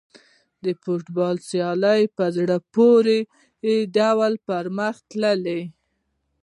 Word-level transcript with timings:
د 0.63 0.65
فوټبال 0.81 1.35
سیالۍ 1.49 2.01
په 2.17 2.25
زړه 2.37 2.57
پورې 2.75 3.17
ډول 3.97 4.33
پرمخ 4.47 4.95
تللې. 5.11 5.61